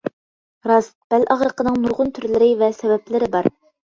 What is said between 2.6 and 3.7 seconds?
ۋە سەۋەبلىرى بار.